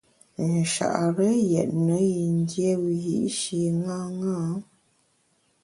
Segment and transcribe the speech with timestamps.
[0.51, 4.37] Nchare yètne yin dié wiyi’shi ṅaṅâ.